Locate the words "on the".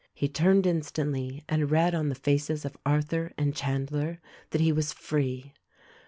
1.93-2.15